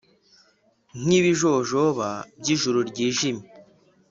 Nk'ibijojoba 1.01 2.07
by'ijuru 2.39 2.79
ryijimye. 2.89 3.45